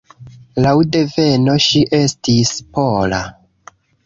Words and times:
Laŭ 0.65 0.71
deveno 0.95 1.57
ŝi 1.67 1.83
estis 1.99 2.55
pola. 2.79 3.23